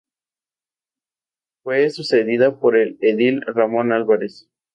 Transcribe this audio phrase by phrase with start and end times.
[1.63, 4.49] Fue sucedida por el edil Ramón Álvarez.